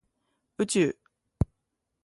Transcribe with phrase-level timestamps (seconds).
[0.57, 0.95] 宇宙